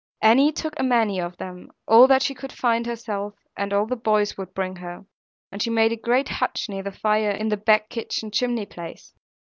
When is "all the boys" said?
3.71-4.35